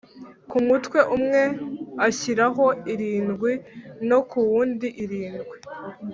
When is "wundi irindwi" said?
4.49-5.57